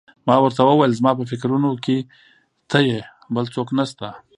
[0.27, 1.97] ما ورته وویل: زما په فکرونو کې
[2.69, 2.99] ته یې،
[3.35, 4.07] بل څوک نه شته.